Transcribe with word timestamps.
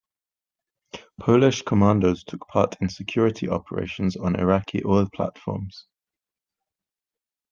Polish 1.19 1.61
commandos 1.61 2.23
took 2.23 2.47
part 2.47 2.75
in 2.81 2.89
security 2.89 3.47
operations 3.47 4.15
on 4.17 4.35
Iraqi 4.35 4.83
Oil 4.83 5.07
Platforms. 5.13 5.85